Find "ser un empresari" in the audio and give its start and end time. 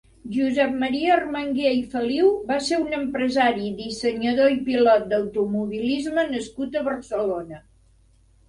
2.69-3.69